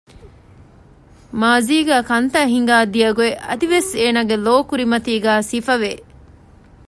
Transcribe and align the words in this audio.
މާޒީގައި 1.41 2.03
ކަންތައް 2.09 2.51
ހިނގާ 2.53 2.75
ދިޔަ 2.93 3.09
ގޮތް 3.17 3.37
އަދިވެސް 3.47 3.91
އޭނާގެ 3.99 4.35
ލޯ 4.45 4.53
ކުރިމަތީގައި 4.69 5.43
ސިފަވެ 5.49 5.91